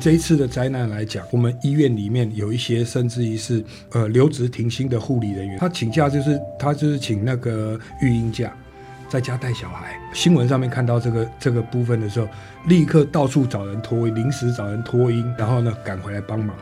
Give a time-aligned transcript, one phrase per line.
[0.00, 8.52] 这一次的灾难来讲，我们医院里面有一些甚至于是呃留职停薪的护理人员，他请假就是他就是请那个育婴假，
[9.08, 9.98] 在家带小孩。
[10.14, 12.28] 新闻上面看到这个 这个部分的时候，
[12.66, 16.56] 立刻到处找人托，临时找人托婴，然后呢赶回来帮忙。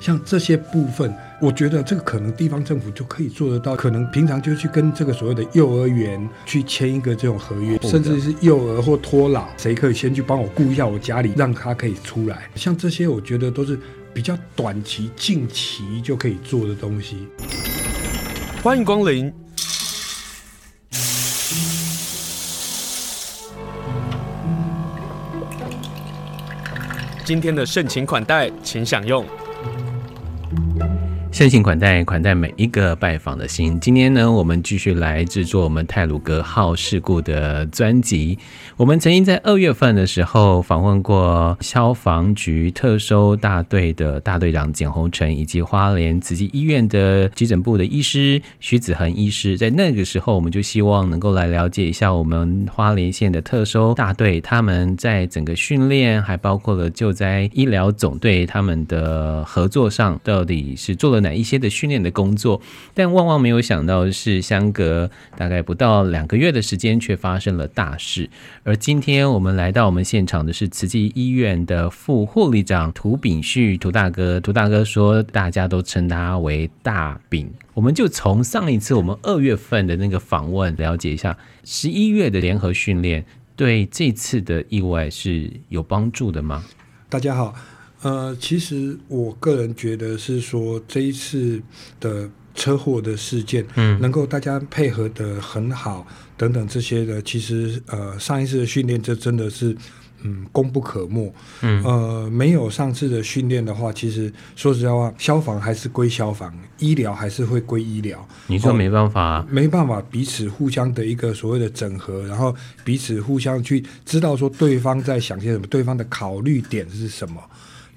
[0.00, 3.76] 像这些部分，我觉得这个可能地方政府就可以做得到。
[3.76, 12.48] 可能平常就去跟这个所谓的幼儿园去签一个这种合约，甚至是幼儿或托老，谁可以先去帮我顾一下我家里，让他可以出来。
[12.54, 13.78] 像这些，我觉得都是
[14.14, 17.28] 比较短期、近期就可以做的东西。
[18.62, 19.30] 欢迎光临。
[27.22, 29.24] 今天的盛情款待，请享用。
[31.32, 33.78] 盛情款待，款待每一个拜访的心。
[33.78, 38.36] 今天呢，我们继续来制作我们泰鲁格号事故的专辑。
[38.76, 49.56] 我们曾经在二月份的时候访问过消防局特搜大队的大队长简宏成，以及花莲慈济医院的急诊部的医师徐子恒医师。
[49.56, 62.60] 在那个时候，我们就希望能够来了解一下我们花莲县的特搜大队，他们在整个训练，还包括了救灾医疗总队他们的合作上，到底是做了哪一些的训练的工作，
[62.94, 68.28] 但万万没有想到的是，相隔大概不到两个月的时间，却发生了大事。
[68.64, 74.40] 而今天我们来到我们现场的是慈济医院的副护理长涂秉旭，涂大哥。
[74.40, 77.50] 涂大哥说，大家都称他为大饼。
[77.74, 83.24] 我们就从上一次我们二月份的那个访问了解一下，十一月的联合训练
[83.56, 86.64] 对这次的意外是有帮助的吗？
[87.08, 87.54] 大家好。
[88.02, 91.60] 呃，其实我个人觉得是说，这一次
[92.00, 96.06] 的车祸的事件，嗯，能够大家配合的很好，
[96.36, 99.76] 等等这些的，其实呃，上一次的训练这真的是
[100.22, 108.26] 嗯功不可没，嗯，呃，没有上次的训练的话，其实说实在话，消防还是归消防，医疗还是会归医疗。
[108.46, 109.46] 你说没办法啊？
[109.50, 117.38] 没办法彼此互相的一个所谓的整合，然后彼此互相去知道说对方在想些什么，对方的考虑点是什么。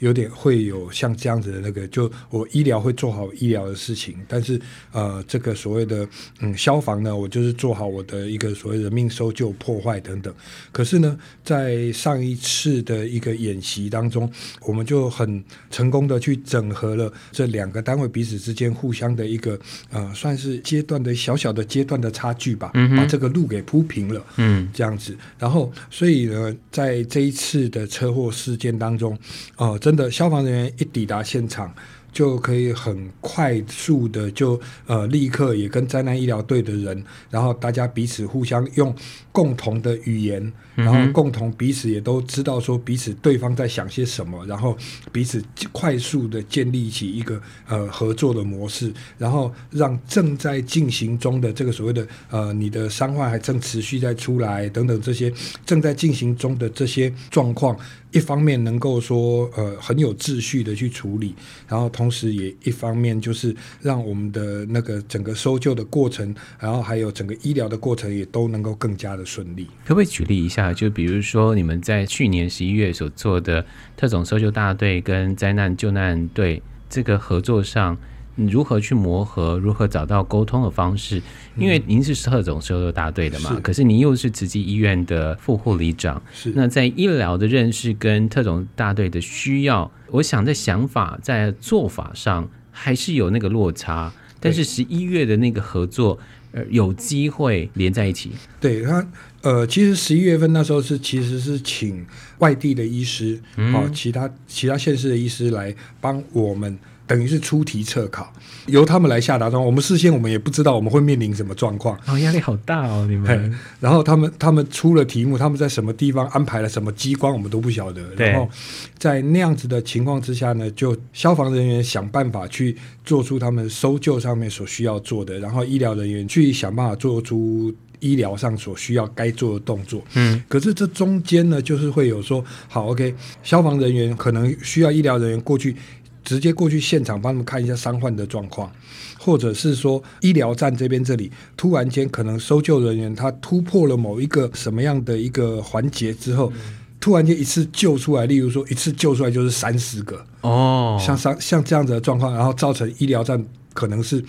[0.04, 4.60] 有点会有像这样子的那个，就我医疗会做好医疗的事情，但是
[4.92, 6.06] 呃，这个所谓的
[6.42, 10.34] 嗯消防呢，我就是做好我的一个所谓的人命搜救、破坏等等。
[10.74, 14.30] 可是呢，在上一次的一个演习当中，
[14.66, 15.42] 我们就很
[15.72, 19.58] 成功的去整合了这两个单位彼此之间互相的一个
[19.90, 25.16] 呃，算是阶段的小小的阶段的差距吧，嗯、把这个路给铺平了，嗯，这样子。
[25.40, 29.18] 然后，所以呢，在这一次的车祸事件当中，
[29.56, 29.93] 呃，真。
[29.96, 31.74] 的消防人员一抵达现场，
[32.14, 38.96] 就可以很快速的就呃立刻也跟灾难医疗队的人，然后大家彼此互相用
[39.32, 44.78] 共同的语言，然后共同彼此也都知道说彼此对方在想些什么，然后
[45.12, 55.34] 彼此快速的建立起一个呃合作的模式，然后让正在进行中的这个所谓的呃你的伤患还正持续在出来等等这些
[55.66, 57.76] 正在进行中的这些状况，
[58.12, 61.34] 一方面能够说呃很有秩序的去处理，
[61.68, 69.66] 然后同同时也一方面就是让我们的那个整个搜救的过程，然后还有整个医疗的过程也都能够更加的顺利。
[69.86, 70.74] 可不可以举例一下？
[70.74, 73.66] 就比如说你们在去年十一月所做的
[73.96, 77.98] 特种搜救大队跟灾难救难队这个合作上。
[78.36, 79.60] 如何去磨合？
[79.60, 81.22] 如何找到沟通的方式？
[81.56, 94.12] 因为您是特种搜救大队的嘛，嗯、可是您又是慈济医院的副护理长，是那在医疗的认识跟特种大队的需要，我想在想法在做法上还是有那个落差。
[94.40, 96.20] 但是十一月的那个合作，
[96.52, 98.32] 呃，有机会连在一起。
[98.60, 99.08] 对他，
[99.42, 102.06] 呃，其实十一月份那时候是其实是请
[102.40, 106.78] 外地的医师，嗯、哦，其他其他县市的医师来帮我们。
[107.06, 108.32] 等于是出题测考，
[108.68, 109.66] 由他们来下达状况。
[109.66, 113.54] 我们事先我们也不知道我们会面临什么状况，哦，压力好大哦，你们。
[113.80, 118.02] 然后他们他们出了题目，他们在什么地方安排了什么机关，我们都不晓得。
[118.16, 118.50] 然后
[118.98, 130.02] 在那样子的情况之下呢，就消防人员想办法去做出他们搜救上面所需要做的，然后医疗人员去想办法做出医疗上所需要该做的动作。
[130.14, 133.14] 嗯，可是这中间呢，就是会有说，好，OK，
[133.44, 135.76] 消防人员可能需要医疗人员过去。
[136.24, 138.72] 直接过去现场帮他们看一下伤患的状况，
[139.20, 146.62] 或者是说医疗站这边这里突然间可能搜救人员他突破了某一个什么样的一个环节之后，嗯、
[147.00, 153.44] 突然间一次救出来，例如说一次救出来就是三十个哦，像像像这样子的状况，然后造成医疗站
[153.74, 154.24] 可能是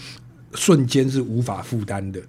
[0.54, 2.20] 瞬间是无法负担的。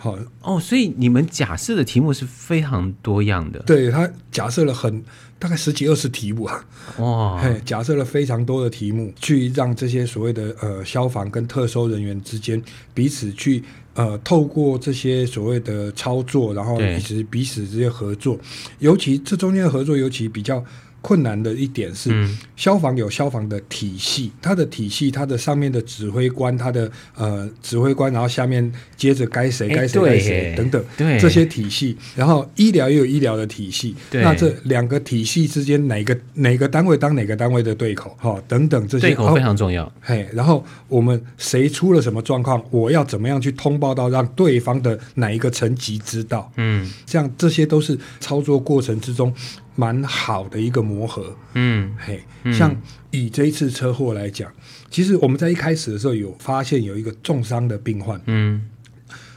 [0.00, 3.58] 好哦，所以你们假设的题目是非常多样的。
[3.66, 5.02] 对，他假设了很
[5.40, 6.64] 大概十几二十题目啊，
[6.98, 12.62] 哇，嘿，假设了非常多的题目，去让这些所谓的呃消防跟特搜人员之间
[12.94, 13.62] 彼此去
[13.94, 18.38] 呃透过这些所谓的操作，然后彼此彼此之间合作，
[18.78, 20.64] 尤其这中间的合作尤其比较。
[21.00, 39.90] 困难的一点是，嗯、消防有消防的体系，它的体系，它的上面的指挥官，它的呃指挥官，然后下面接着该谁该谁该谁等等，对这些体系，然后医疗也有医疗的体系，那这两个体系之间哪个哪个单位当哪个单位的对口，哈、哦，等等这些对口非常重要。
[40.00, 46.50] 嘿，然后我们谁出了什么状况，我要怎么样去通报到让对方的哪一个层级知道？
[46.56, 49.32] 嗯，这样这些都是操作过程之中。
[49.78, 52.20] 蛮好的一个磨合，嗯，嘿，
[52.52, 52.74] 像
[53.12, 54.52] 以这一次车祸来讲，
[54.90, 58.68] 其实我们在一开始的时候有发现有一个重伤的病患，嗯，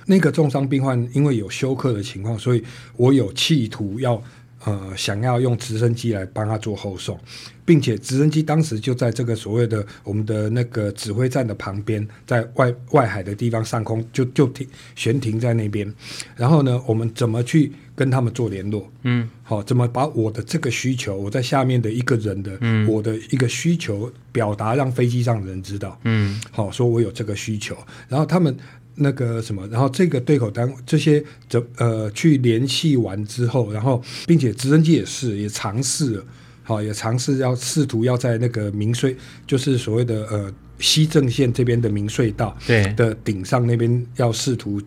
[0.07, 2.63] 那个重伤病患因为有休克的情况，所以
[2.97, 4.19] 我有企图要
[4.65, 7.19] 呃想要用直升机来帮他做后送，
[7.65, 15.91] 并且直升机当时就在这个所谓的我们的那个指挥站的旁边，在外外海的地方上空就就停悬停在那边，
[16.35, 27.77] 然后呢，我们怎么去跟他们做联络，嗯，好，怎么把我的这个需求，我在下面的一个人的，嗯，我的一个需求表达，让飞机上的人知道，嗯，好，说我有这个需求，
[28.07, 28.55] 然后他们
[28.95, 36.25] 那个什么，然后这个对口单这些怎呃去联系完之后，然后并且直升机也是也尝试了，
[36.63, 39.15] 好，也尝试要试图要在那个明隧，
[39.47, 42.93] 就是所谓的呃西正线这边的明隧道对。
[42.93, 44.81] 的顶上那边要试图。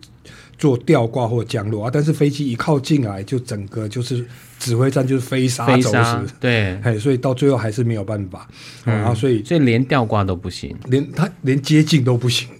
[0.57, 4.25] 做吊挂或降落啊，但是飞机一靠近来，就整个就是
[4.57, 8.49] 指挥站就是飞沙走石，对，嘿，所以到最后还是没有办法，
[8.85, 12.47] 嗯、然后所以所以连吊挂都不行，连他连接近都不行。
[12.47, 12.54] 哦，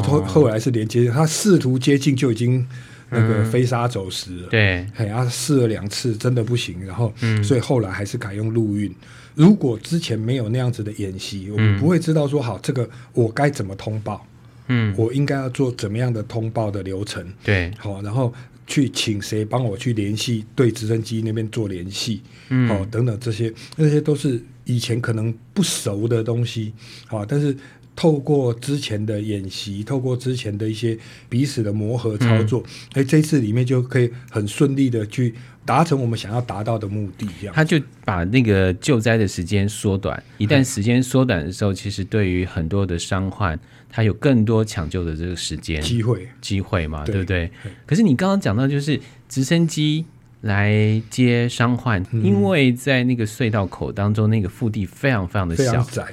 [0.00, 2.66] 到后后来是连接，他试图接近就已经
[3.10, 8.92] 那个飞沙走石了，嗯、对，嘿，他试了两次真的不行，然后、嗯、所以后来还是改用陆运。
[9.34, 14.26] 如果之前没有那样子的演习，我们不会知道说好这个我该怎么通报。
[14.68, 17.22] 嗯，我应该要做怎么样的通报的流程？
[17.44, 18.32] 对，好，然后
[18.66, 26.72] 去请谁帮我去联系，对直升机那边做联系，嗯，好，等等这些，那些都是以前可能不熟的东西，
[27.06, 27.54] 好，但是
[27.96, 30.98] 透过之前的演习，透过之前的一些
[31.28, 32.62] 彼此的磨合操作，
[32.92, 37.54] 哎、嗯，这次里面就可以很顺利的去达成我们想要达到的目的，这样。
[37.54, 43.58] 他就把那个救灾的时间缩短，一旦时间缩短的时候，嗯、其实对于很多的伤患。
[43.96, 47.48] 他有更多抢救的这个时间机会机会嘛，对，对不对？
[47.86, 50.04] 可是你刚刚讲到，就是直升机
[50.40, 56.04] 来接伤患，嗯，因为在那个隧道口当中，那个腹地非常非常的小，窄。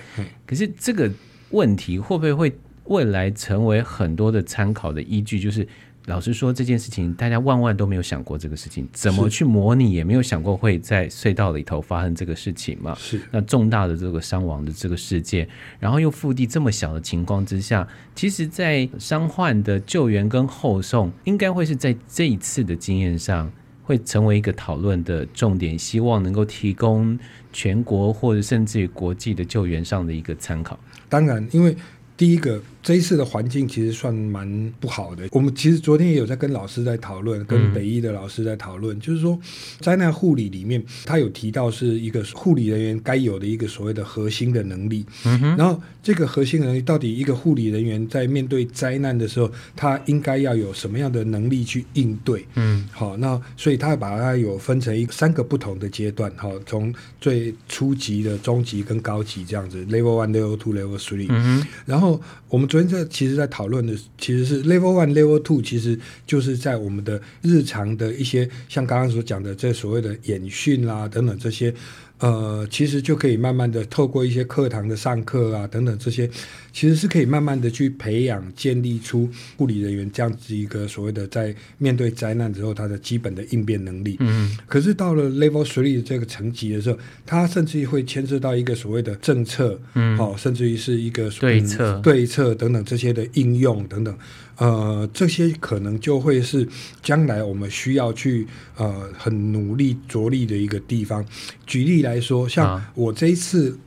[0.45, 1.09] 可是这个
[1.51, 5.39] 问题会不会会未来成为很多的参考的依据？
[5.39, 5.67] 就是。
[6.07, 12.95] 老实说，这件事情大家万万都没有想过这个事情，怎么去模拟也没有想过会在隧道里头发生这个事情嘛？
[12.95, 15.47] 是那重大的这个伤亡的这个事件，
[15.79, 23.49] 然后又腹地这么小的情况之下，其实，在伤患的救援跟后送，应该会是在这一次的经验上
[23.91, 27.19] 会成为一个讨论的重点，希望能够提供
[27.51, 30.79] 全国或者甚至于国际的救援上的一个参考。
[31.09, 31.75] 当然，因为
[32.15, 32.61] 第一个。
[32.83, 35.27] 这一次的环境其实算蛮不好的。
[35.31, 39.39] 我们其实昨天也有在跟老师在讨论，跟北医的老师在讨论，嗯、就是说
[39.79, 45.05] 灾难护理里面，他有提到是一个护理人员该有的一个所谓的核心的能力。
[45.25, 45.57] 嗯哼。
[45.57, 52.43] 然后这个核心能力到底一个护理人员在面对灾难的时候，他应该要有什么样的能力去应对？
[52.55, 52.89] 嗯。
[52.91, 61.27] 好，那所以他把它有分成一三个不同的阶段，好，从最初级的、中级跟高级这样子，Level One、Level Two、Level Three。
[61.29, 61.67] 嗯哼。
[61.85, 62.19] 然后
[62.49, 62.70] 我们。
[62.71, 71.73] 昨天这其实，在讨论的其实是 level one、level two，其实就是在我们的日常的一些，像刚刚所讲的这所谓的演训啦等等这些。
[72.21, 76.29] 呃，其实就可以慢慢的透过一些课堂的上课啊等等这些，
[76.71, 84.17] 其实是可以慢慢的去培养建立出护理人员这样子一个所谓的在面对灾难之后他的基本的应变能力。
[84.19, 84.55] 嗯。
[84.67, 94.15] 可是到了 Level Three 这个层级的时候，他甚至于会牵涉到一个所谓的政策，嗯，好，甚至于是一个对策、对策等等这些的应用等等。
[94.57, 96.67] 呃，这些可能就会是
[97.01, 98.45] 将来我们需要去
[98.77, 101.25] 呃很努力着力的一个地方。
[101.65, 103.77] 举例来说，像我这一次，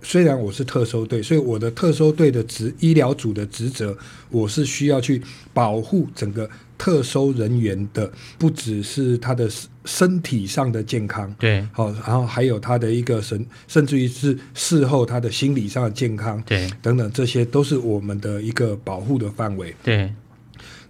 [0.00, 3.96] 虽然我是特搜队，所以我的特搜队的职医疗组的职责，
[4.30, 5.20] 我是需要去
[5.52, 6.48] 保护整个
[6.78, 9.50] 特搜人员的，不只是他的
[9.84, 20.12] 身体上的健康，对，好，然后还有他的一个神，甚至于是事后他的心理上的健康，对，等等，这些都是我们的一个保护的范围，对。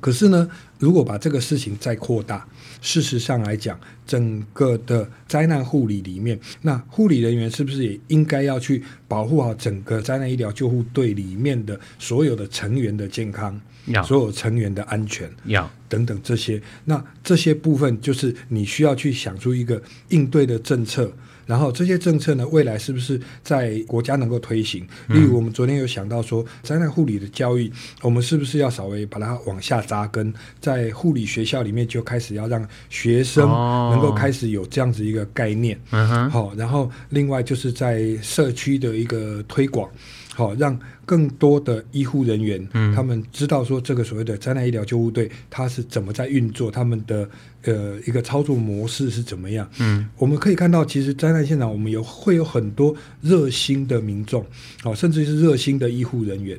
[0.01, 2.47] 可是呢，如果把这个事情再扩大，
[2.81, 13.61] 事实上来讲，整个的灾难护理里面，那护理人员是不是也应该要去保护好整个灾难医疗救护队里面的所有的成员的健康，
[14.05, 21.13] 所有成员的安全，要等等这些，那这些部分就是你需要去想出一个应对的政策。
[21.47, 24.87] 然后这些政策呢，未来是不是在国家能够推行？
[25.07, 30.31] 例如我们昨天有想到说，灾难护理的教育，我们是不是要稍微把它往下扎根，
[30.61, 35.81] 在护理学校里面就开始要让学生能够开始有这样子一个概念。
[35.91, 36.31] 嗯哼。
[36.31, 39.91] 好，然后另外就是在社区的一个推广。
[40.39, 47.29] 好，让更多的医护人员，嗯，他们知道说这个所谓的灾难医疗救护队，它是怎么在运作，他们的
[47.65, 49.69] 呃一个操作模式是怎么样。
[49.81, 54.47] 嗯，我们可以看到，其实灾难现场我们有会有很多热心的民众，
[54.85, 56.57] 哦，甚至是热心的医护人员，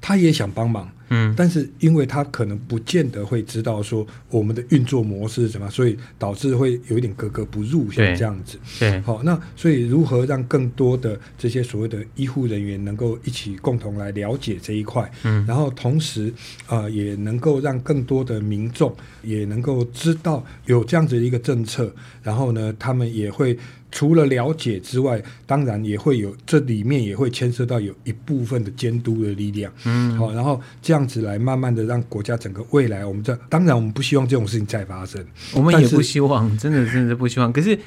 [0.00, 0.90] 他也想帮忙。
[1.12, 8.58] 嗯，但是因为他可能不见得会知道说我们的运作模式是什么，所以导致会有一点格格不入，像这样子。
[8.78, 16.32] 对，好，那所以如何让更多的这些所谓的医护人员能够一起共同来了解这一块，嗯，然后同时
[16.66, 23.58] 呃也能够让更多的民众也能够知道有这样子的一个政策，然后呢，他们也会。
[23.94, 37.52] 除了了解之外，当然也会有这里面也会牵涉到有一部分的监督的力量，嗯，好，然后这样子来慢慢的让国家整个未来，我们这当然我们不希望这种事情再发生，我们也不希望， 真的真的不希望。
[37.52, 37.78] 可是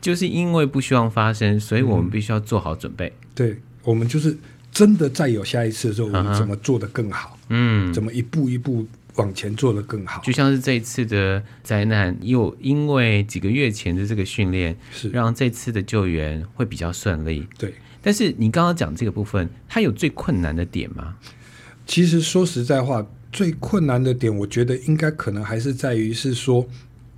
[0.00, 3.06] 就是因为不希望发生，所以我们必须要做好准备。
[3.06, 4.36] 嗯、对，我们就是
[4.70, 7.38] 真的再有下一次的时候，我们怎么做得更好？
[7.48, 8.86] 嗯，怎么一步一步。
[9.16, 17.46] 往前做得更好，就像是这一次的灾难，又因为几个月前的这个训练，是让这次的救援会比较顺利。
[17.56, 21.14] 对，但是你刚刚讲这个部分，它有最困难的点吗？
[21.86, 26.66] 其实说实在话，最困难的点，我觉得应该可能还是在于是说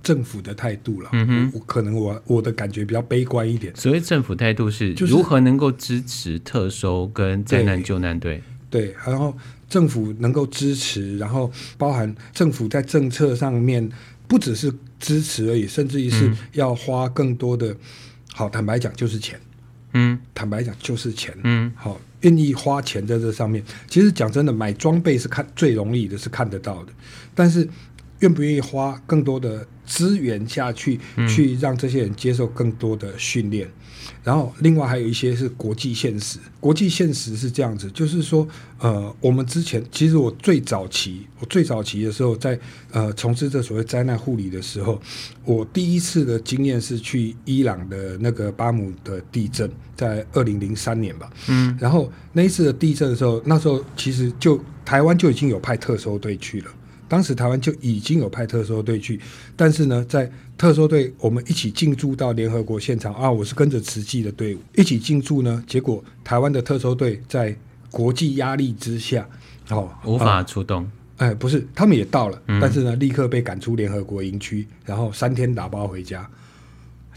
[0.01, 1.09] 政府的态度了。
[1.13, 3.75] 嗯哼，我可能我我的感觉比较悲观一点。
[3.75, 8.41] 所谓政府态度是如何能够支持特收跟灾难救难队？
[8.69, 9.35] 对，然后。
[9.69, 13.89] 政府能够支持，然后包含政府在政策上面
[14.25, 17.73] 不只是支持而已，甚至于是要花更多的。
[17.73, 17.77] 嗯、
[18.33, 19.37] 好，坦白讲就是钱。
[19.97, 21.35] 嗯，坦白讲就是钱。
[21.43, 23.63] 嗯，好，愿意花钱在这上面。
[23.87, 26.93] 其实讲真的，买装备是看最容易的，是看得到的。
[27.33, 27.67] 但是
[28.19, 33.67] 愿不愿意花更多的资源下去，嗯、去让这些人接受更多的训练？
[34.27, 36.37] 然后，另外还有一些是国际现实。
[36.59, 38.45] 国际现实是这样子，就是说，
[38.77, 45.01] 呃，我们之前其实我最早期，我最早期的时候在，在呃从事这所谓灾难护理的时候，
[45.45, 51.31] 我第一次的经验是去伊朗的那个巴姆的地震，在二零零三年吧。
[51.47, 51.77] 嗯。
[51.79, 56.71] 然后那一次的地震的时候，那时候其实就台湾就已经有派特搜队去了。
[57.07, 59.19] 当时台湾就已经有派特搜队去，
[59.55, 67.55] 但是呢，在特搜队我们一起进驻到联合国现场啊，我是跟着慈济的队伍一起进驻呢，结果台湾的特搜队在
[67.89, 69.27] 国际压力之下，
[69.69, 70.89] 哦，无法出动。
[71.17, 76.29] 哎、呃，不是，他们也到了，嗯、但是呢，立刻被赶出联合国营区，然后三天打包回家，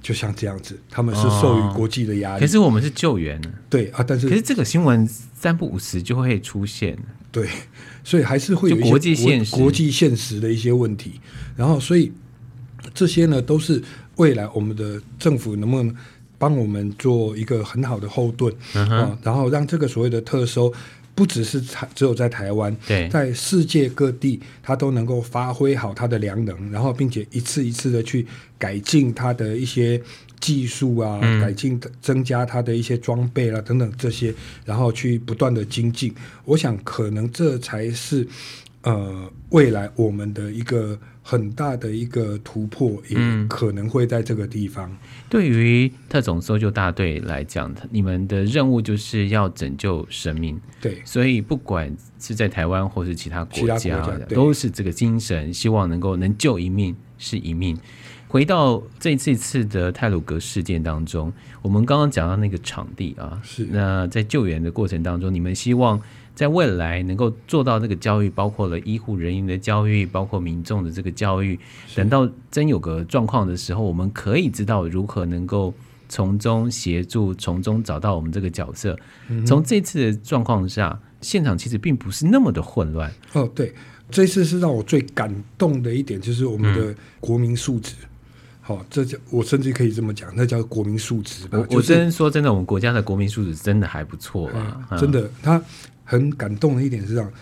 [0.01, 2.37] 就像这样子，他们是受于国际的压力。
[2.37, 6.97] 哦、可是我们是救援，对啊，但是可是这个新闻三不五时就会出现，
[7.33, 7.49] 对。
[8.03, 11.21] 所以还是会有一些国际现实、国际现实的一些问题，
[11.55, 12.11] 然后所以
[12.95, 13.81] 这些呢都是
[14.17, 15.95] 未来我们的政府能不能
[16.39, 20.73] 帮我们做一个很好的后盾啊，然后让这个所谓的特搜
[21.15, 21.61] 不只是
[21.95, 22.77] 只有在台湾，
[23.11, 28.27] 在世界各地它都能够发挥好它的良能，然后并且一次一次的去
[28.59, 30.01] 改进它的一些。
[30.41, 36.15] 技术啊，改进、增加它的一些装备啊等等这些，然后去不断的精进。
[36.47, 38.27] 我想，可能这才是
[38.81, 43.17] 呃未来我们的一个很大的一个突破，也
[43.49, 44.91] 可能会在这个地方。
[44.91, 44.97] 嗯、
[45.29, 50.61] 对于特种搜救大队来讲，你们的任务就是要拯救生命。
[50.81, 57.79] 对，所以不管是在台湾或是其他国家，国家都是这个精神，希望能够能救一命是一命。
[58.27, 66.01] 回到这次次的泰鲁格事件当中，我们刚刚讲到那个场地啊，是那在救援的过程当中，你们希望
[66.41, 71.61] 在未来能够做到这个教育，包括了医护人员的教育，包括民众的这个教育。
[71.95, 75.75] 等到真有个状况的时候，我们可以知道如何能够
[76.09, 78.99] 从中协助，从中找到我们这个角色。
[79.29, 83.13] 嗯、从这次的状况下，现场其实并不是那么的混乱。
[83.35, 83.75] 哦，对，
[84.11, 87.93] 这次是让我最感动的一点，就是我们的国民素质。
[88.01, 88.07] 嗯
[88.67, 91.45] 哦，这叫我甚至可以这么讲，那叫国民素质。
[91.51, 94.97] 我我真说真的，我们国家的国民素质真的还不错啊！
[94.97, 95.61] 真的，他
[96.11, 97.33] 很感动的一点是这样，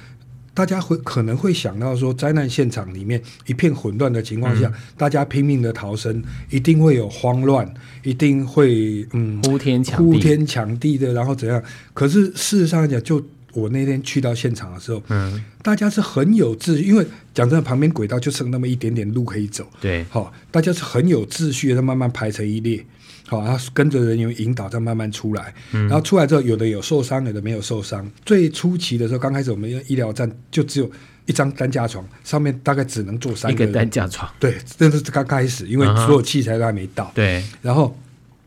[0.53, 7.73] 大家会可能会想到说，灾难现场里面一片混乱的情况下，嗯、大家拼命的逃生，一定会有慌乱，
[8.03, 11.63] 一定会嗯呼天抢呼天抢地的，然后怎样？
[11.95, 22.85] 可是事实上来讲，就我那天去到现场的时候，嗯，大家是很有秩序，因为讲真的，旁边轨道就剩那么一点点路可以走，对，好、哦，大家是很有秩序的，慢慢排成一列。
[23.28, 25.54] 好，然后跟着人员引导，再慢慢出来。
[25.73, 28.11] 嗯、然后出来之后，有的有受伤，有的没有受伤。
[28.25, 30.90] 最初期的时候，刚开始我们医疗站就只有
[31.26, 33.68] 一张担架床，上面大概只能坐三个人。
[33.68, 34.32] 一个担架床。
[34.40, 37.12] 对，这是刚开始，因为所有器材都还没到。
[37.14, 37.49] 对、嗯。
[37.61, 37.94] 然后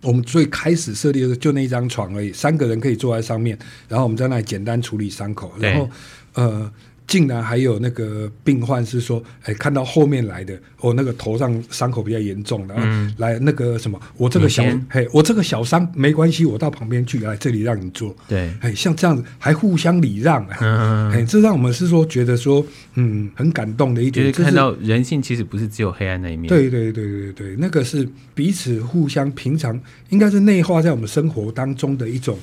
[0.01, 3.55] 我们最开始设立的就那一张床而已，三个人可以坐在上面。
[3.87, 5.53] 然后我们在那里简单处理伤口。
[5.59, 5.89] 然后，
[6.33, 6.71] 呃。
[7.11, 18.15] 竟然还有那个病患是说，哎，看到后面来的，我、哦、那个头上伤口比较严重的，嗯、来那个什么，我这个小，嘿，我这个小伤没关系，我到旁边去，来这里让你做。
[18.29, 26.47] 对，哎，像这样子还互相礼让，嗯，哎，这让我们是说觉得说，嗯，很感动的一点，就是看到人性其实不是只有黑暗那一面。
[26.47, 29.77] 对对对对对，那个是彼此互相平常
[30.11, 32.39] 应该是内化在我们生活当中的一种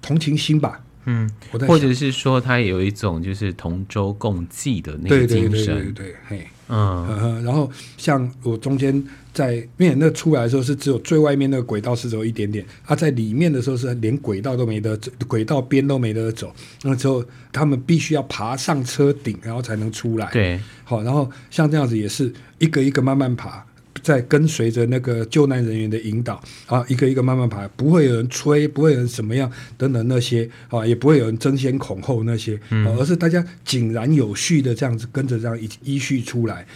[0.00, 0.80] 同情心吧。
[1.04, 1.30] 嗯，
[1.66, 7.42] 或者是说他有一种就是同舟共济的那个精神，对对对对对，嘿，嗯。
[7.42, 9.02] 然后像我中间
[9.32, 23.64] 在，因为那出来的时候是只有最外面那个轨道是走一点点，啊，在里面的时候是连轨道都没得走，轨道边都没得走，那之后他们必须要爬上车顶，然后才能出来，对，好，然后像这样子也是一个一个慢慢爬。
[24.02, 36.66] 在跟随着那个救难人员的引导啊，一个一个慢慢爬，不会有人催，不会有人什么样等等那些啊，也不会有人争先恐后那些，嗯，而是大家井然有序的这样子跟着这样依依序出来，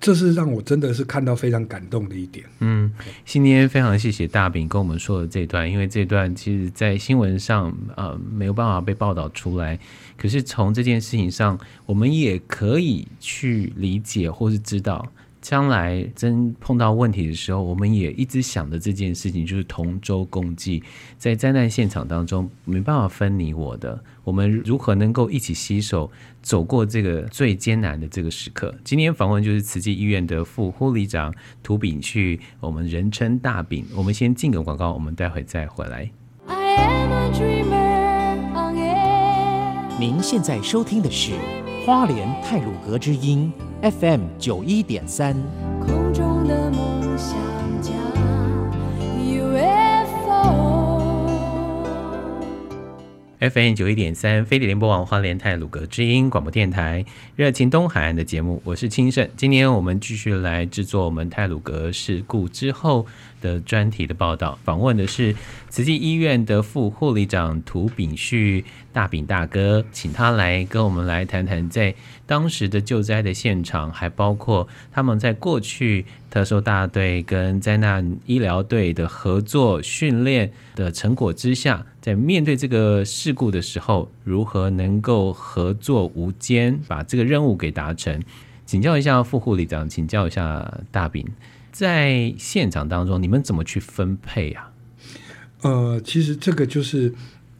[0.00, 2.44] 这是让我真的是看到非常感动的一点。
[2.60, 2.92] 嗯，
[3.24, 9.78] 今天非常谢谢大饼跟我们说的这段，因为这段其实在新闻上呃没有办法被报道出来，
[10.16, 15.10] 可是从这件事情上，我们也可以去理解或是知道。
[15.48, 20.82] 将来真碰到问题的时候，我们也一直想的这件事情就是同舟共济。
[21.16, 28.74] 在灾难现场当中，没办法分你我的，我们如何能够一起携手走过这个最艰难的这个时刻？
[28.84, 33.86] 今天访问就是慈济医院的副护理长涂秉旭，我们人称大饼。
[33.96, 36.10] 我们先进个广告，我们待会再回来。
[39.98, 41.32] 您现在收听的是
[41.88, 43.50] 花莲太鲁阁之音。
[43.80, 45.34] FM 九一点三。
[53.40, 57.04] FM 九一点三，飞碟联播网花莲泰鲁阁之音广播电台，
[57.36, 59.28] 热情东海岸的节目，我是清盛。
[59.36, 63.06] 今天我们继续来制作我们泰鲁阁事故之后
[63.40, 65.36] 的专题的报道，访问的是
[65.68, 71.94] 慈济医院的副护理长涂秉旭大饼大哥，请他来跟我们来谈谈在
[72.26, 88.18] 当时的救灾的现场，还包括他们在过去特搜大队跟灾难医疗队的合作训练的成果之下，在面对这个事故的时候，如何能够合作无间，把这个任务给达成？
[88.64, 91.22] 请教一下副护理长，请教一下大饼。
[91.70, 94.72] 在现场当中，你们怎么去分配啊？
[95.60, 97.12] 呃，其实这个就是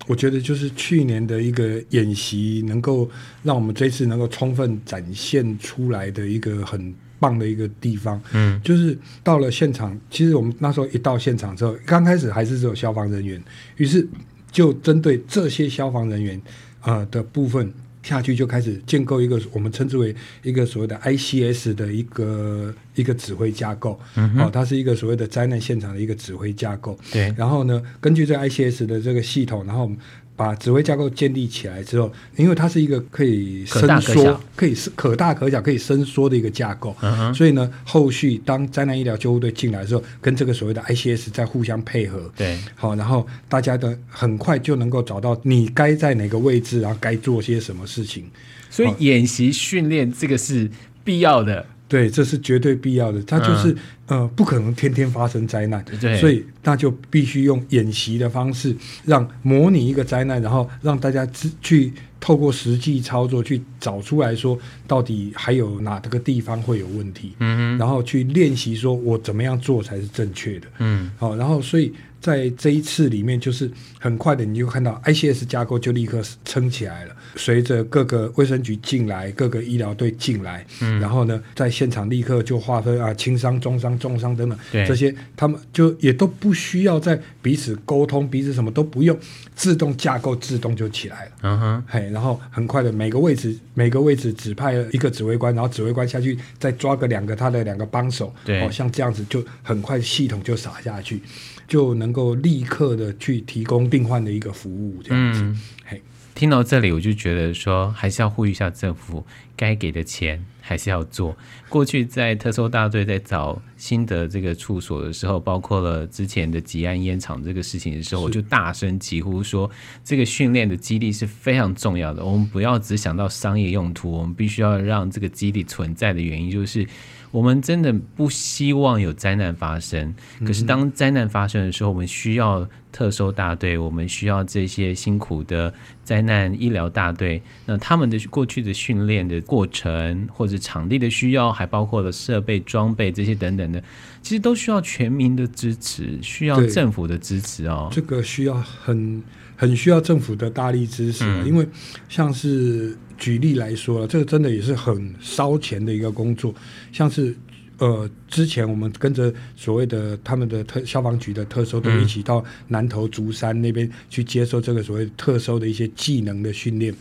[0.07, 3.11] 我觉得就是去年的一个演习，能够
[3.43, 8.19] 让我们这次能够充分展现出来的一个很棒的一个地方。
[8.33, 13.39] 嗯，就是到了现场，其实我们那时候一到现场之后，刚开始还是只有消防人员，
[13.77, 14.09] 于是
[14.51, 16.41] 就针对这些消防人员
[16.83, 17.73] 呃的部分。
[18.01, 26.99] 下去就开始建构一个我们称之为一个所谓的 ICS 的一个一个指挥架构，嗯，哦，它是一个所谓的灾难现场的一个指挥架构。
[27.13, 29.91] 对，然后呢，根据这 ICS 的这个系统，然后。
[30.39, 48.31] 把指挥架构建立起来之后，因为它是一个可以伸缩、可以是可大可小、可以伸缩的一个架构，嗯，所以呢，后续当灾难医疗救护队进来的时候，跟这个所谓的 ICS 在互相配合，对，好，然后大家的很快就能够找到你该在哪个位置，然后该做些什么事情。
[48.71, 50.71] 所以演习训练这个是
[51.03, 51.67] 必要的。
[51.89, 53.21] 对，这是绝对必要的。
[53.23, 53.73] 它就是、
[54.07, 55.83] 嗯、呃，不可能天天发生灾难，
[56.21, 61.27] 所以那就必须用演习的方式，让模拟一个灾难，然后让大家
[61.63, 71.93] 去透过实际操作去找出来说，到底还有哪个地方会有问题，嗯，然后去练习说我怎么样做才是正确的，嗯，好，然后所以。
[72.21, 77.15] 在这一次里面，就是很快的，你就看到 ICS 架构就立刻撑起来了。
[77.37, 89.17] 随着各个卫生局进来，各个医疗队进来，嗯，然后呢，在现场立刻就划分啊，轻伤、中伤、重伤等等，这些他们就也都不需要在彼此沟通，彼此什么都不用，
[89.55, 91.31] 自动架构自动就起来了。
[91.43, 101.21] 嗯哼，嘿，嘿，然后很快的每个位置每个位置指派了一个指挥官，然后指挥官下去再抓个两个他的两个帮手，对，哦，像这样子就很快系统就撒下去，
[101.67, 106.03] 就能够立刻的去提供病患的一个服务，这样子，嗯、嘿。
[106.39, 111.37] 听到这里，我就觉得说，还是要呼吁一下政府，该给的钱还是要做。
[111.69, 119.69] 过去在特搜大队在找新的这个处所的时候，包括了之前的吉安烟厂这个事情的时候，我就大声疾呼说，
[120.05, 122.25] 这个训练的基地是非常重要的。
[122.25, 126.87] 我们不要只想到商业用途，我们必须要让这个基地存在的原因就是。
[127.31, 130.15] 我们真的不希望有灾难发生，
[130.47, 135.73] 可是当灾难发生的时候，我们需要特搜大队，我们需要这些辛苦的
[136.05, 137.41] 灾难医疗大队。
[137.67, 143.83] 那他们的过去的训练的过程，或者场地的需要，还包括了设备装备这些等等的，
[144.23, 147.89] 其实都需要全民的支持，需要政府的支持哦。
[147.93, 149.23] 这个需要很
[149.57, 151.67] 很需要政府的大力支持，嗯，因为
[152.09, 152.97] 像是。
[153.19, 156.55] 举例来说，这个真的也是很烧钱的一个工作。
[156.93, 157.35] 像是
[157.79, 166.93] 呃，之前我们跟着所谓的他们的特消防局的特搜队一起到南投竹山那边去接受这个所谓特搜的一些技能的训练。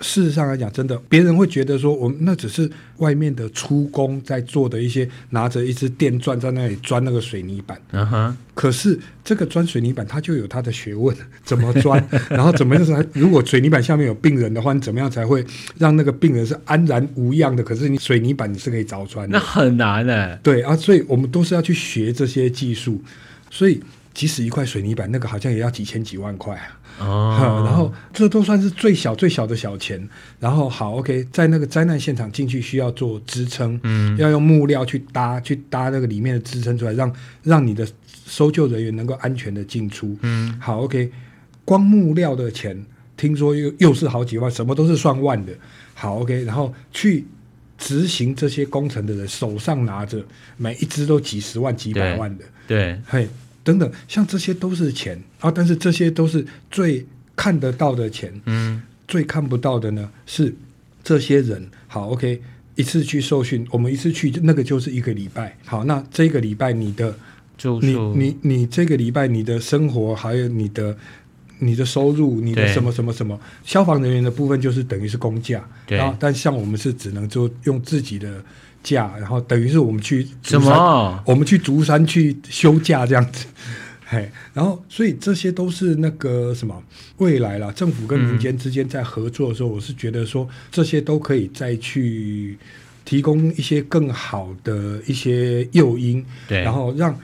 [0.00, 7.80] 事实上来讲，真的，别人会觉得说，我们那只是外面的出工在做的一些，拿着一支电钻在那里钻那个水泥板。
[7.90, 8.36] 嗯哼。
[8.54, 13.04] 可是这个钻水泥板，它就有它的学问，怎么钻，然后怎么样才？
[13.12, 15.44] 如果水泥板下面有病人的话，你怎么样才会
[15.78, 17.62] 让那个病人是安然无恙的？
[17.62, 20.38] 可是你水泥板你是可以凿穿的，那很难的。
[20.42, 23.02] 对啊，所以我们都是要去学这些技术，
[23.50, 23.80] 所以。
[24.14, 26.77] 即使一块水泥板，那个好像也要几千几万块啊！
[26.98, 30.08] 哦， 然后这都算是最小最小的小钱。
[30.38, 37.86] 然后好，OK，在那个灾难现场进去需要做支撑，嗯，要用木料去搭，去搭那个里面的支撑出来，让让你的
[38.26, 40.16] 搜救人员能够安全的进出。
[40.22, 41.10] 嗯，好，OK，
[41.64, 42.84] 光木料的钱，
[43.16, 45.52] 听说又又是好几万，什么都是算万的。
[45.94, 47.24] 好，OK，然后去
[47.76, 50.24] 执行这些工程的人手上拿着
[50.56, 53.28] 每一支都几十万、几百万的，对，嘿。
[53.64, 58.32] 等等，像这些都是钱啊，但是这些都是最看得到的钱。
[58.46, 60.54] 嗯，最看不到的呢是
[61.04, 61.68] 这些人。
[61.86, 62.40] 好，OK，
[62.76, 65.56] 一次去受训，我们一次去那个就是一个礼拜。
[65.64, 67.14] 好，那这个礼拜你的
[67.56, 70.96] 就你你你这个礼拜你的生活还有你的
[71.58, 75.68] 你的收入，你的什么什么什么，消防人员的部分就是等于是工价。
[75.86, 78.42] 对，然后但像我们是只能就用自己的。
[78.82, 81.22] 假，然后等于是我们去什么？
[81.26, 83.46] 我们去竹山去休假这样子，
[84.06, 86.82] 嘿，然后所以这些都是那个什么
[87.18, 92.56] 未来啦，政府跟民间之间在合作的时候，嗯、我是觉得说这些都可以再去
[93.04, 97.18] 提供一些更好的一些诱因，对，然后让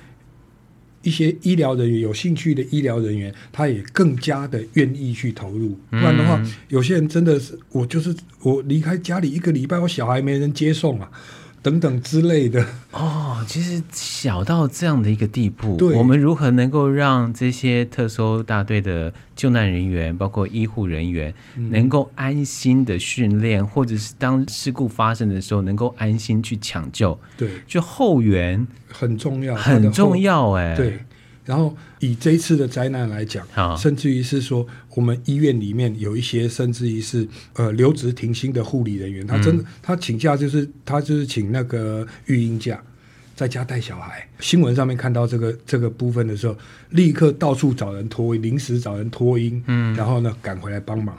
[1.02, 5.78] 一些医疗人员有兴趣的医疗人员，他也更加的愿意去投入。
[5.90, 11.10] 不然的话，嗯、有些人真的是我就是我离开家里一个礼拜，我小孩没人接送啊。
[11.64, 12.62] 等等之类的。
[12.92, 27.18] 哦，其实小到这样的一个地步，我们如何能够让这些特搜大队的救难人员，包括医护人员，嗯、能够安心的训练，或者是当事故发生的时候，能够安心去抢救？
[27.38, 30.98] 对，就后援很重要，很重要哎，对。
[31.44, 42.82] 然后以这一次的灾难来讲，甚至于是说，我们医院里面有一些，甚至于是呃留职停薪的护理人员，他真的、嗯、他请假就是他就是请那个育婴假，
[43.36, 44.26] 在家带小孩。
[44.40, 46.56] 新闻上面看到这个这个部分的时候，
[46.90, 51.14] 立刻到处找人托婴，临时找人托婴，嗯，然后呢赶回来帮忙。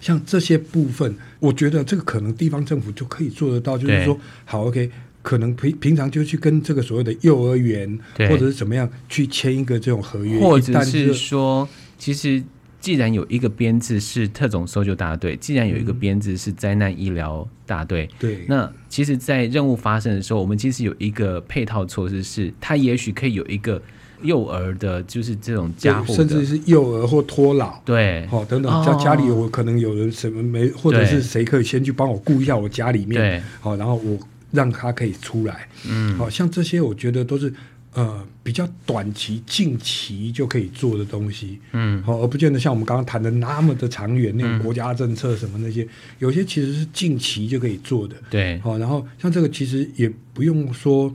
[0.00, 4.90] 像这些部分，我觉得这个可能地方政府就可以做得到，就是说好 OK。
[5.28, 12.42] 可能平平常就去跟这个所谓的幼儿园，或者是怎么样去签一个这种合约，或者是说，其实
[12.80, 23.82] 既然有一个编制是特种搜救大队，既然有一个编制是灾难医疗大队，对、嗯，那其实，在任务发生的时候，我们其实有一个配套措施，是它也许可以有一个
[24.22, 34.18] 幼儿的，就是这种家护，甚至是幼儿或托老，对，好、哦、等等，家家里我可能有人什么没，或者是谁可以先去帮我顾一下我家里面，对，好、哦，然后我。
[34.50, 37.52] 让他可以出来，嗯，好像这些我觉得都是
[37.92, 45.88] 呃比较短期、近期就可以做的东西，嗯，好，而不见得像我们刚刚谈的那么的长远，那种国家政策什么那些，嗯，
[46.20, 51.14] 有些其实是近期就可以做的，对，好，然后像这个其实也不用说，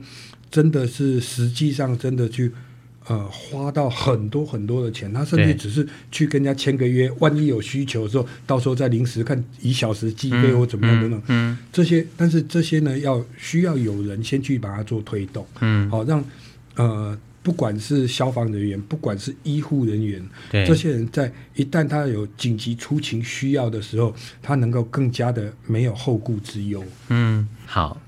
[0.50, 2.52] 真的是实际上真的去。
[3.06, 16.24] 呃，花到很多很多的钱，他甚至只是去跟人家签个约，万一有需求的时候，到时候再临时看以小时计费或怎么样等等，嗯，嗯，这些，但是这些呢，要需要有人先去把它做推动，嗯，好让
[16.76, 20.64] 呃不管是消防人员，不管是医护人员，对。
[20.64, 26.82] 这些人在一旦他有紧急出勤需要的时候，他能够更加的没有后顾之忧。
[27.08, 28.00] 嗯，好，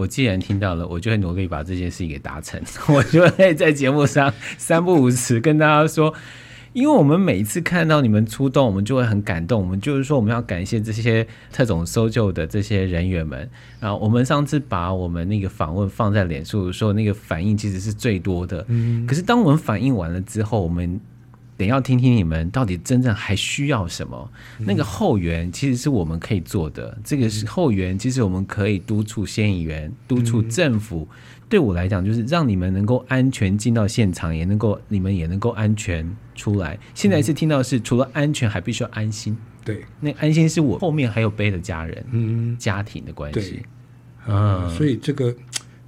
[0.00, 2.60] 我既然听到了，我就会努力把这件事情给达成。
[2.88, 6.14] 我就会在节目上三不五时跟大家说。
[6.72, 9.60] 因为我们每一次看到你们出动，我们就会很感动。
[9.60, 13.50] 我们就是说，我们要感谢这些特种搜救的这些人员们。
[13.80, 18.64] 然后我们上次把我们那个访问放在脸书的时候，那个反应其实是最多的。
[18.68, 19.04] 嗯。
[19.04, 21.00] 可是当我们反应完了之后，我们
[21.60, 24.30] 得要听听你们到底真正还需要什么。
[24.58, 26.98] 那个后援其实是我们可以做的。
[27.04, 31.06] 这个是后援，其实我们可以督促县议员，督促政府。
[31.48, 36.78] 对我来讲，就是让你们能够安全进到现场，也能够你们也能够安全出来。
[36.94, 39.36] 现在是听到是除了安全，还必须要安心。
[39.64, 43.40] 对，那安心是我后面还有背的家人，嗯，家庭的关系。
[43.40, 43.62] 对，
[44.28, 45.34] 嗯，所以这个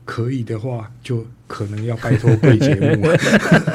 [0.04, 3.08] 可以的话，就可能要拜托贵节目。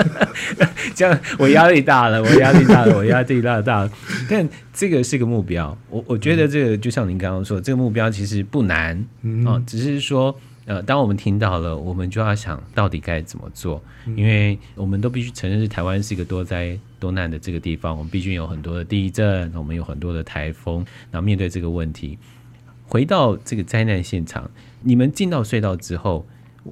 [0.96, 3.92] 这样我压力大了，我压力大了，我压力大大了。
[4.30, 10.38] 但这个是个目标，我我觉得这个就像您刚刚说，这个目标其实不难啊，嗯，只是说。
[10.68, 13.82] 呃，当我们听到了，我们就要想到底该怎么做，
[14.18, 17.98] 因为我们都必须承认，是台湾是一个多灾多难的这个地方。
[17.98, 20.86] 我们毕竟有很多的地震，我们有很多的台风。
[21.10, 22.18] 然后面对这个问题，
[22.86, 24.52] 回到这个灾难现场，
[24.88, 26.26] 你们进到隧道之后，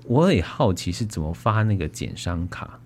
[0.05, 2.79] 我也好奇是怎么发那个减伤卡，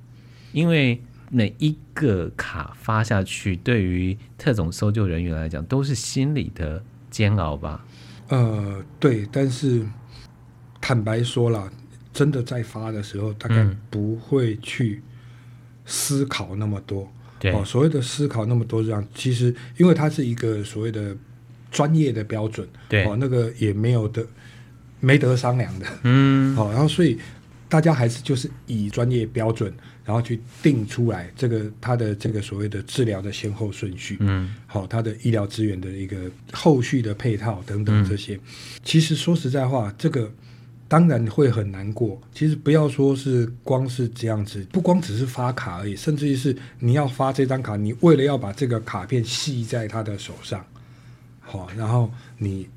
[0.54, 7.86] 因为每一个卡发下去，对于特种搜救人员来讲，都是心理的煎熬吧？
[8.30, 9.86] 呃，对，但是。
[10.82, 11.70] 坦白说了，
[12.14, 15.04] 真的在发的时候，大概不会去
[15.86, 17.12] 思考那么多。
[17.54, 21.14] 哦，所谓的思考那么多，这样其实因为它是一个所谓的
[21.70, 24.26] 专业的标准，对，哦，那个也没有的，
[25.00, 25.86] 没得商量的。
[26.04, 27.18] 嗯， 好、哦，然后所以
[27.68, 29.74] 大家还是就是以专业标准，
[30.06, 34.18] 然后去定出来这个他的这个所谓的治疗的先后顺序。
[34.20, 38.42] 嗯，好、哦，它的医疗资源的一个后续的配套等等这些，嗯、
[38.84, 40.32] 其实说实在话，这个。
[40.90, 42.20] 当然会很难过。
[42.34, 50.66] 其实不要说是光是这样子，不光只是发卡而已，甚至于是你要发这张卡，你为了要把这个卡片系在他的手上，
[51.42, 52.68] 好，然后你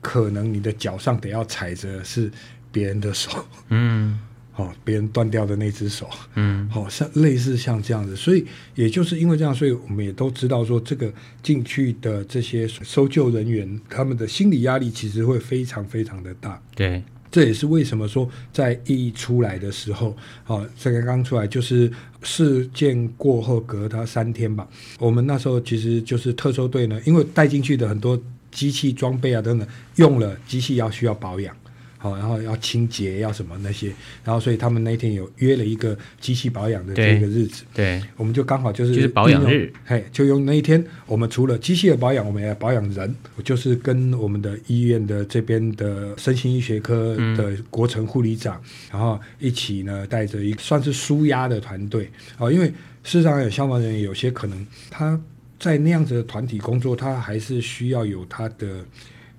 [0.00, 2.30] 可能你的脚上得要踩着是
[2.70, 3.30] 别人的手，
[3.68, 4.18] 嗯，
[4.52, 8.16] 好，别人断掉的那只手，嗯，好像类似像这样子。
[8.16, 17.02] 所以也就是因为这样，所以我们也都知道说，这个进去的这些搜救人员，他们的心理压力其实会非常非常的大，对。
[17.30, 24.66] 这也是为什么说在一出来的时候，啊，这个刚出来就是事件过后隔他三天吧，
[24.98, 28.18] 我们那时候其实就是特搜队呢，因为带进去的很多
[28.58, 31.54] 机器装备啊等等，用了机器要需要保养。
[32.00, 33.88] 好，然后要清洁，要什么那些，
[34.22, 52.68] 然后所以他们那天有约了一个机器保养的这个日子，对，我们就刚好就是就是保养日，嘿，就用那一天，我们除了机器的保养，我们也要保养人，我就是跟我们的医院的这边的身心医学科的国成护理长，嗯、然后一起呢带着一个算是舒压的团队，啊，因为
[53.02, 55.20] 事实上有消防人员有些可能他
[55.58, 58.84] 在那样子的团体工作，他还是需要有他的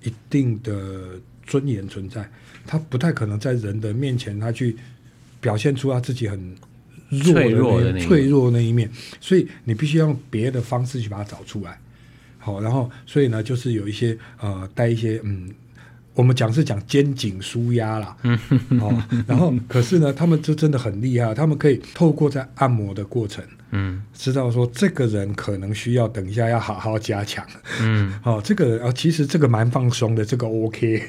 [0.02, 2.28] 一定的尊严存在。
[2.66, 4.76] 他不太可能在人的面前，他去
[5.40, 6.38] 表现出他自己很
[7.08, 8.88] 弱的、脆弱的、脆弱那一面，
[9.20, 11.78] 所以你必须要用别的方式去把它找出来。
[12.38, 15.50] 好，然后所以呢，就是有一些呃，带一些嗯，
[16.14, 18.38] 我们讲是讲肩颈舒压啦，嗯，
[18.80, 27.44] 哦，然后可是呢，他们就真的很厉害，他们可以透过在按摩的过程，嗯，知道说这个人可能需要等一下要好好加强，
[27.80, 31.02] 嗯， 哦，这个啊，其实这个蛮放松的，这个 OK。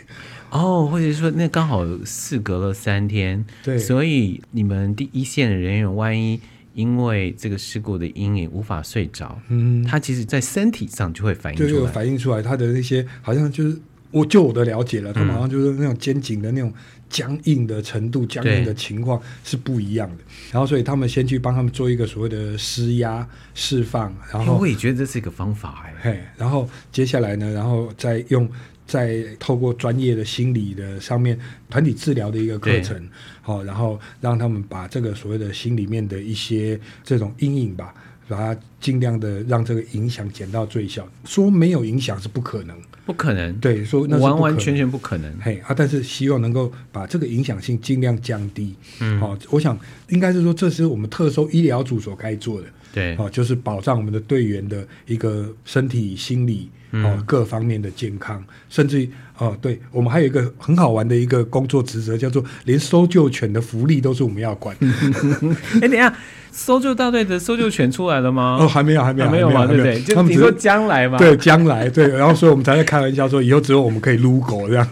[0.52, 6.42] 哦，或者说那刚好事隔了三天，对，所以你们第一线的人员万一
[6.74, 13.78] 因为这个事故的阴影无法睡着，嗯，他其实在身体上就会反映出来，就反映出来他的那些好像就是
[14.12, 16.74] 我就我的了解了，他们好像就是那种肩颈的那种
[17.10, 20.24] 僵硬的程度、僵硬的情况是不一样的。
[20.52, 28.50] 然后所以他们先去帮他们做一个所谓的施压释放，然后我也觉得这是一个方法哎，嘿，然后接下来呢，然后再用。
[28.88, 33.02] 再透过专业的心理的上面，团体治疗的一个课程，
[33.42, 37.94] 好，然后让他们把这个所谓的心里面的一些这种阴影吧，
[38.28, 41.08] 把它尽量的让这个影响减到最小。
[41.26, 43.54] 说没有影响是不可能，不可能。
[43.60, 45.34] 对，说那是完完全全不可能。
[45.40, 48.76] 嘿啊，但是希望能够把这个影响性尽量降低。
[49.00, 49.78] 嗯，好，我想
[50.10, 52.68] 应该是说，这是我们特搜医疗组所该做的。
[52.94, 64.76] 对，哦，就是保障我们的队员的一个身体、心理哦、嗯、各方面的健康，甚至于哦，对我们还有一个很好玩的一个工作职责，叫做连搜救犬的福利都是我们要管。
[65.82, 66.14] 哎，等一下，
[66.52, 68.58] 搜救大队的搜救犬出来了吗？
[68.60, 70.02] 哦，还没有，还没有，还没有嘛，对不对？
[70.02, 74.88] 就你说将来嘛，对，将来对，然后所以我们才在开玩笑说，以后只有我们可以撸狗这样。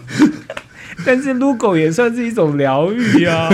[1.04, 3.48] 但是撸狗也算是一种疗愈啊，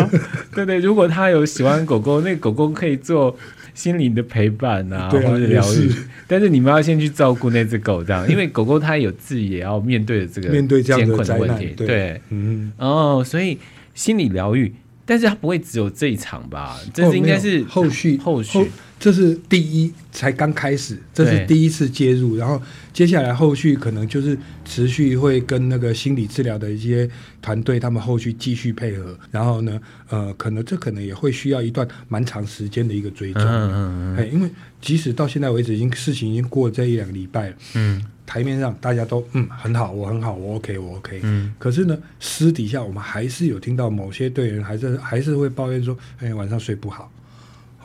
[0.54, 0.78] 对不对？
[0.78, 3.37] 如果他有喜欢狗狗，那狗狗可以做
[3.74, 5.90] 心灵的陪伴啊，或者疗愈。
[6.26, 13.59] 但是你们要先去照顾那只狗，这样，因为狗狗它有自己也要面对的这个面对这样的问题，对，对嗯，哦，所以
[13.94, 16.76] 心理疗愈，但是它不会只有这一场吧？
[16.92, 18.70] 这是应该是后续，后续。
[18.98, 22.61] 这是第一，才刚开始，这是第一次介入，然后
[22.92, 27.09] 接下来后续可能就是持续会跟那个心理治疗的一些
[27.42, 29.78] 团队，他们后续继续配合，然后呢，
[30.09, 47.12] 呃，可能这可能也会需要一段蛮长时间的一个追踪，嗯嗯嗯，因为即使到现在为止，已经事情已经过了这一两个礼拜了，嗯，台面上大家都嗯很好，我很好，我 OK，我 OK，嗯，可是呢，私底下我们还是有听到某些队员还是还是会抱怨说，哎，晚上睡不好。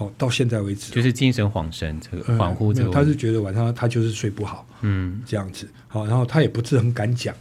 [0.02, 5.70] 哦，到现在为止，就是精神恍神，这个恍惚，这个、嗯、他是觉得晚上他就是睡不好，嗯，这样子。
[5.88, 7.36] 好，然后他也不是很敢讲，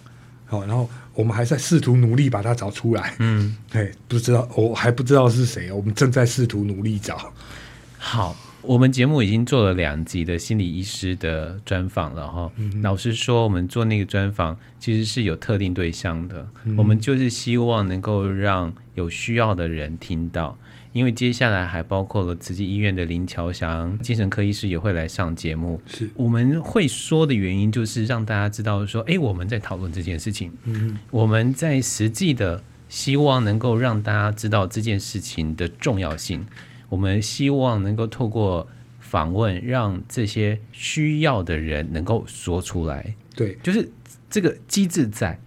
[0.44, 7.32] 好，然后我们还在试图努力把他找出来，嗯， 哎，不知道，我还不知道是谁，我们正在试图努力找。
[7.96, 12.50] 好，我们节目已经做了两集的心理医师的专访了哈。
[12.56, 20.58] 嗯、老实说，我们做那个专访其实是有特定对象的，嗯、我们就是希望能够让有需要的人听到。
[20.92, 25.80] 因为接下来还包括了慈济医院的林乔祥精神科医师也会来上节目。
[25.86, 30.52] 是我们会说的原因，就是让大家知道说，哎，我们在讨论这件事情。
[30.64, 36.44] 嗯，我们在实际的希望能够让大家知道这件事情的重要性。
[36.88, 38.66] 我们希望能够透过
[38.98, 43.14] 访问，让这些需要的人能够说出来。
[43.36, 43.88] 对，就是
[44.28, 45.38] 这个机制在，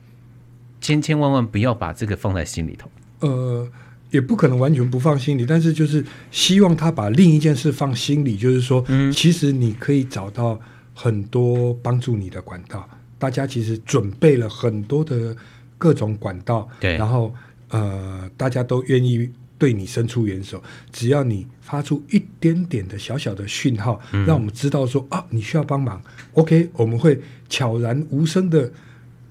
[0.79, 2.89] 千千万万不要把这个放在心里头。
[3.19, 3.67] 呃。
[4.13, 10.59] 也不可能完全不放心里，但是就是希望他把另一件事放心里，就是说，嗯，其实你可以找到
[10.93, 12.87] 很多帮助你的管道。
[13.17, 15.35] 大家其实准备了很多的
[15.79, 17.33] 各种管道，对，然后
[17.69, 25.99] 呃，大家都愿意对你伸出援手，只要你发出一点点的小小的讯号，嗯，让我们知道说啊，你需要帮忙
[26.33, 28.71] ，OK，我们会悄然无声的。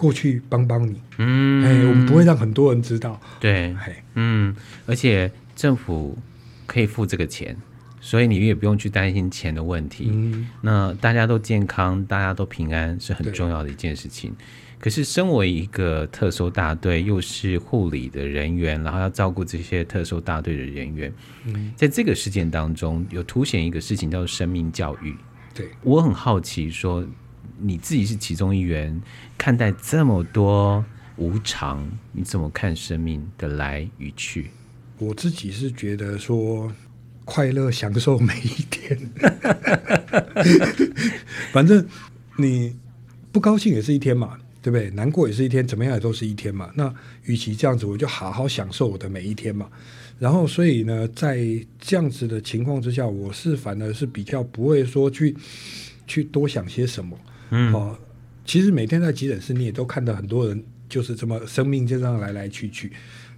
[0.02, 3.72] 过去帮帮你，嗯，哎，我们不会让很多人知道，对，
[4.16, 4.52] 嗯，
[4.84, 6.18] 而且政府
[6.66, 7.56] 可以付这个钱，
[8.00, 10.10] 所以你也不用去担心钱的问题。
[10.12, 14.34] 嗯，那大家都健康，大家都平安是很重要的一件事情。
[14.80, 21.12] 可是，身为一个特搜大队，又是护理的人员，然后要照顾这些特搜大队的人员，
[21.44, 25.14] 嗯，在这个事件当中，有凸显一个事情叫做生命教育。
[25.54, 27.06] 对，我很好奇说。
[27.62, 29.00] 你自己是其中一员，
[29.38, 30.84] 看待这么多
[31.16, 34.50] 无常，你怎么看生命的来与去？
[34.98, 36.72] 我自己是觉得说，
[37.24, 38.98] 快乐享受每一天，
[41.52, 41.86] 反正
[42.36, 42.76] 你
[43.30, 44.90] 不高兴也是一天嘛，对不对？
[44.90, 46.70] 难过也是一天，怎么样也都是一天嘛。
[46.74, 46.92] 那
[47.24, 49.68] 与其这样子，我就好好享受我的每一天嘛。
[50.18, 51.38] 然后，所以呢，在
[51.80, 55.36] 这样子的情况之下，我是反而是比较不会说去
[56.06, 57.18] 去多想些什么。
[57.54, 57.96] 嗯，哦，
[58.46, 62.90] 其实每天在急诊室，你也都看到很多人就是这么生命就这样来来去去。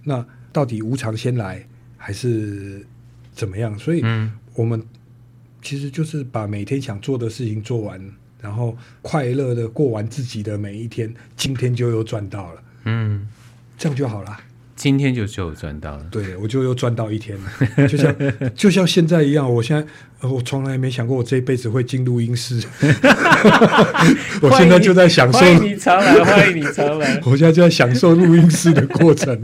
[0.05, 2.85] 那到底无常先来还是
[3.33, 3.77] 怎么样？
[3.77, 4.01] 所以，
[4.55, 4.81] 我们
[5.61, 8.01] 其实就是把每天想做的事情做完，
[8.39, 12.63] 然后快乐的过完自己的每一天，今天就又赚到了。
[12.85, 13.27] 嗯，
[13.77, 14.37] 这样就好了。
[14.75, 18.15] 今天就就赚到了，对，我就又赚到一天了， 就像
[18.53, 22.61] 就像现在一样，我现在我从来没想过我这一辈子会进录音室，
[24.41, 29.41] 我现在就在享受，欢迎你常来，欢迎你常来， 我现在就在享受录音室的过程。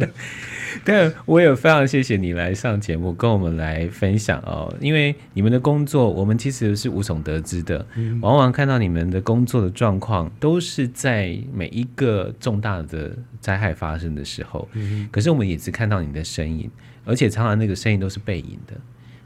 [0.86, 4.74] 但我也非常谢谢你来上节目，跟我们来分享哦。
[4.80, 7.86] 因为你们的工作，我们其实是无从得知的。
[7.96, 14.68] 嗯、往往看到你们的工作的状况，都是在每一个重大的灾害发生的时候。
[14.74, 16.70] 嗯、可是我们也只看到你的身影，
[17.06, 18.74] 而且常常那个身影都是背影的。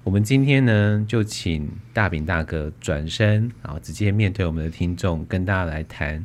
[0.04, 6.24] 我们今天呢，就请大饼大哥转身，然后直接面对我们的听众，跟大家来谈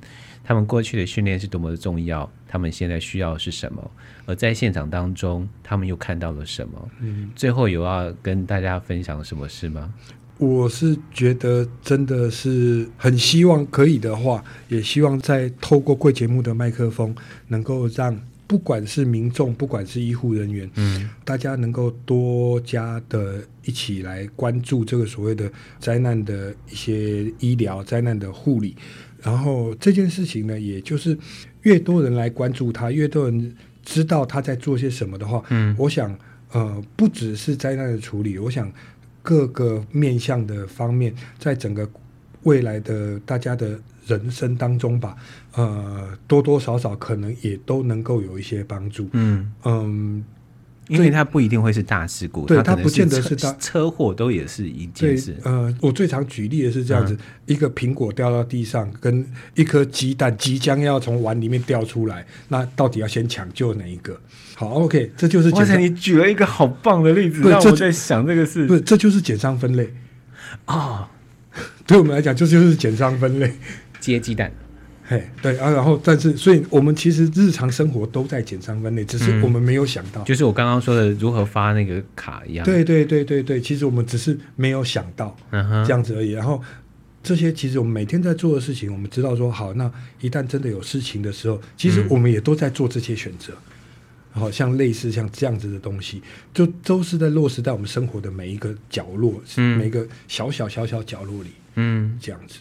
[0.50, 3.88] 他们过去的训练是多么的重要，他们现在需要的是什么。
[4.26, 6.90] 而在现场当中，他们又看到了什么？
[6.98, 9.94] 嗯，最后有要跟大家分享什么事吗？
[10.38, 17.14] 我是觉得真的是很希望可以的话，也希望在透过贵节目的麦克风，
[17.46, 25.48] 能够让不管是民众，不管是医护人员，嗯，大家能够多加的一起来关注这个所谓的
[25.78, 28.74] 灾难的一些医疗、灾难的护理，
[29.22, 31.16] 然后这件事情呢，也就是
[31.62, 36.16] 越多人来关注他，越多人知道他在做些什么的话，嗯，我想，
[36.52, 38.72] 呃，不只是灾难的处理，我想
[39.22, 41.88] 各个面向的方面，在整个
[42.42, 43.78] 未来的大家的。
[44.06, 45.14] 人生当中吧，
[45.52, 49.08] 呃，多多少少可能也都能够有一些帮助。
[49.12, 50.24] 嗯嗯，
[50.90, 55.36] 因为它不一定会是大事故，对，它不见得是大车祸，都也是一件事。
[55.44, 59.24] 呃，我最常举例的是这样子：嗯、一个苹果掉到地上，跟
[59.54, 64.20] 一颗鸡蛋即将要从碗里面掉出来，那到底要先抢救哪一个？
[64.56, 65.50] 好，OK，这就是。
[65.50, 68.66] 哇塞，你举了一个好棒的例子，让我在想这个事。
[68.66, 69.92] 不是，这就是减伤分类
[70.64, 71.08] 啊、哦。
[71.86, 73.52] 对我们来讲，这就是减伤分类。
[73.98, 74.50] 接鸡蛋，
[75.10, 82.64] 嘿，对啊，然后但是，所以我们其实日常生活都在减三分类，只是我们没有想到，嗯、就是我刚刚说的如何发那个卡一样。
[82.64, 86.30] 对对对对对，其实我们只是没有想到这样子而已。
[86.30, 86.62] 然后
[87.24, 89.90] 这些其实我们每天在做的事情，我们知道说好，那
[90.20, 93.52] 一旦真的有事情的时候，其实我们也都在做这些选择。
[94.32, 96.22] 然后像类似像这样子的东西，
[96.54, 102.60] 就都是在落实在我们生活的每一个角落，嗯、每个小小小小角落里，嗯，这样子。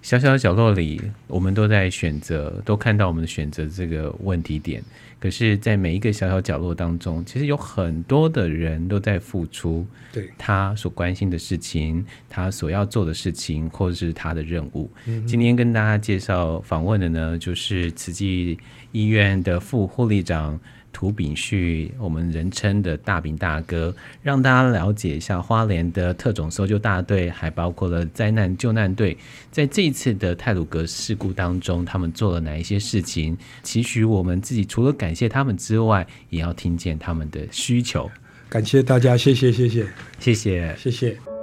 [0.00, 4.82] 小小的角落里，我们都在选择，都看到我们的选择这个问题点。
[5.20, 14.88] 可是，在每一个小小角落当中，其实有很多的人都在付出，对他所关心的事情，他所要做的事情，或者是他的任务。
[15.06, 18.56] 嗯、今天跟大家介绍访问的呢，就是慈济
[18.92, 20.58] 医院的副护理长。
[20.98, 29.16] 涂炳旭，我们人称的大炳大哥，让大家了解一下花莲的特种搜救大队，还包括了灾难救难队，
[29.48, 33.38] 在这一次的泰鲁格事故当中，他们做了哪一些事情？
[33.62, 38.10] 期许我们自己除了感谢他们之外，也要听见他们的需求。
[38.48, 39.86] 感谢大家，谢谢，谢谢，
[40.18, 41.37] 谢谢，谢谢。